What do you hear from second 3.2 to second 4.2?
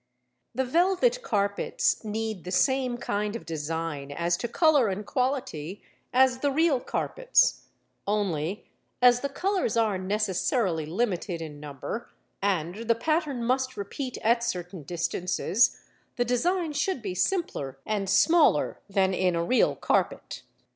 of design